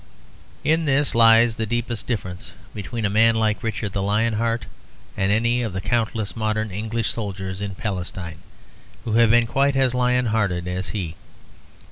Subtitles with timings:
[0.63, 4.65] In this lies the deepest difference between a man like Richard the Lion Heart
[5.15, 8.39] and any of the countless modern English soldiers in Palestine
[9.05, 11.13] who have been quite as lion hearted as he.